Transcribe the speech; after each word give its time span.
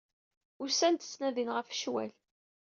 Usant-d, 0.63 1.01
ttnadint 1.07 1.53
ɣef 1.55 1.67
ccwal. 1.75 2.11